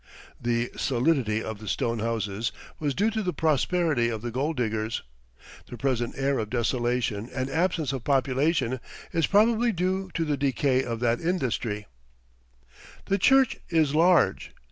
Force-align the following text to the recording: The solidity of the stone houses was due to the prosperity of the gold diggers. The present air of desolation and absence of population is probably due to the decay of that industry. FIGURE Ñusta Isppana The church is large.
The 0.41 0.71
solidity 0.75 1.43
of 1.43 1.59
the 1.59 1.67
stone 1.67 1.99
houses 1.99 2.51
was 2.79 2.95
due 2.95 3.11
to 3.11 3.21
the 3.21 3.33
prosperity 3.35 4.09
of 4.09 4.23
the 4.23 4.31
gold 4.31 4.57
diggers. 4.57 5.03
The 5.67 5.77
present 5.77 6.15
air 6.17 6.39
of 6.39 6.49
desolation 6.49 7.29
and 7.31 7.51
absence 7.51 7.93
of 7.93 8.03
population 8.03 8.79
is 9.13 9.27
probably 9.27 9.71
due 9.71 10.09
to 10.15 10.25
the 10.25 10.37
decay 10.37 10.83
of 10.83 11.01
that 11.01 11.21
industry. 11.21 11.85
FIGURE 11.85 12.65
Ñusta 12.65 12.67
Isppana 12.73 13.03
The 13.05 13.17
church 13.19 13.57
is 13.69 13.93
large. 13.93 14.51